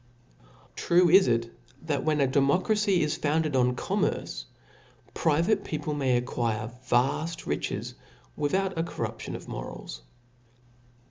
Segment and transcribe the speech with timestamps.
[0.75, 1.47] True it is,
[1.83, 4.45] that when a democracy is founded in tommcrce,
[5.13, 7.93] priv«e people may acquire vaft riches
[8.35, 10.01] tvithout a corruption of morals.